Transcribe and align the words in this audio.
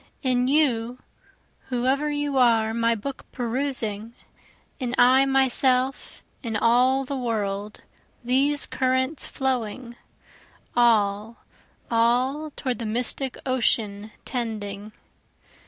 In 0.23 0.47
you 0.47 0.97
whoe'er 1.69 2.09
you 2.09 2.35
are 2.39 2.73
my 2.73 2.95
book 2.95 3.31
perusing, 3.31 4.15
In 4.79 4.95
I 4.97 5.27
myself, 5.27 6.23
in 6.41 6.55
all 6.55 7.05
the 7.05 7.15
world, 7.15 7.81
these 8.23 8.65
currents 8.65 9.27
flowing, 9.27 9.95
All, 10.75 11.43
all 11.91 12.49
toward 12.55 12.79
the 12.79 12.85
mystic 12.87 13.37
ocean 13.45 14.09
tending. 14.25 14.91